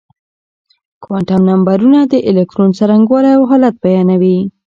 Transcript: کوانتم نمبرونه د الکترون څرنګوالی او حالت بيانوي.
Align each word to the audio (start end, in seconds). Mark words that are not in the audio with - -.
کوانتم 1.03 1.41
نمبرونه 1.49 1.99
د 2.11 2.13
الکترون 2.29 2.69
څرنګوالی 2.77 3.31
او 3.37 3.43
حالت 3.51 3.75
بيانوي. 3.85 4.37